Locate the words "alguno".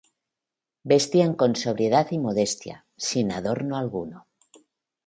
3.77-4.25